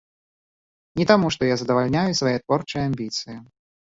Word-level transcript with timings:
Не 1.01 1.05
таму, 1.11 1.27
што 1.35 1.49
я 1.49 1.55
задавальняю 1.61 2.11
свае 2.21 2.33
творчыя 2.45 2.83
амбіцыі. 2.93 3.37